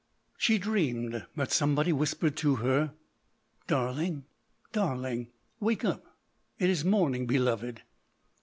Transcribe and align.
She 0.35 0.57
dreamed 0.57 1.27
that 1.35 1.51
somebody 1.51 1.93
whispered 1.93 2.35
to 2.37 2.55
her, 2.55 2.93
"Darling, 3.67 4.25
darling, 4.71 5.27
wake 5.59 5.85
up. 5.85 6.17
It 6.57 6.71
is 6.71 6.83
morning, 6.83 7.27
beloved." 7.27 7.83